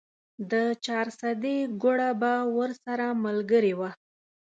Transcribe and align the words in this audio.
د 0.51 0.53
چارسدې 0.85 1.57
ګوړه 1.81 2.09
به 2.21 2.33
ورسره 2.57 3.07
ملګرې 3.25 3.73
وه. 3.79 3.91